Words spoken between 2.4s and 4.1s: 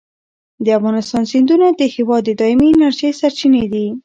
دایمي انرژۍ سرچینې دي.